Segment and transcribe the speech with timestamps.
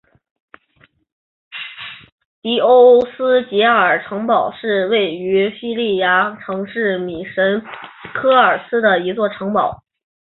[2.41, 7.61] 迪欧斯捷尔城堡是位于匈牙利城市米什
[8.15, 9.83] 科尔茨的一座城堡。